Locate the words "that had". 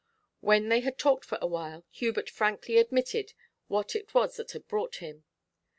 4.37-4.67